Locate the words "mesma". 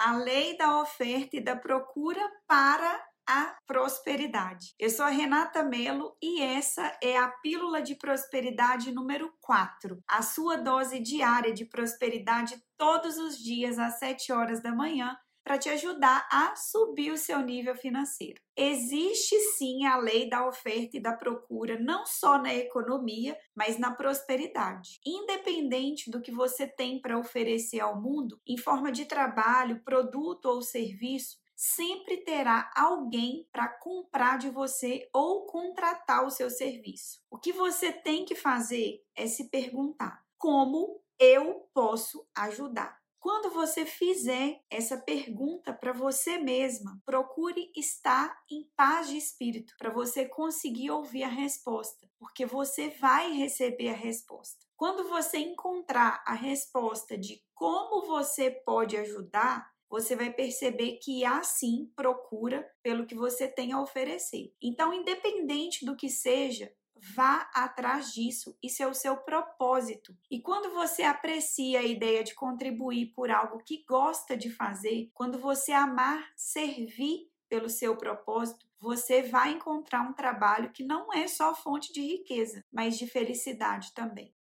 46.38-46.98